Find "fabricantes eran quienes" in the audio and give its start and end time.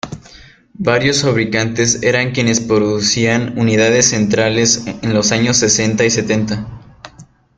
1.21-2.59